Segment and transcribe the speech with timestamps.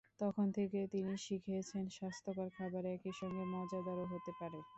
[0.21, 4.59] তখন থেকে তিনি শিখেছেন স্বাস্থ্যকর খাবার একই সঙ্গে মজাদারও হতে পারে।